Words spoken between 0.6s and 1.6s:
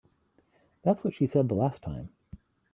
That's what she said the